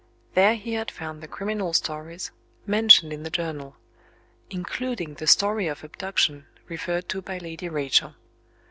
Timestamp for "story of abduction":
5.27-6.47